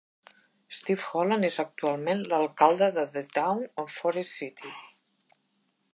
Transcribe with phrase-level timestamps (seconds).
[0.77, 4.77] Steve Holland és actualment l'alcalde de The Town of Forest City.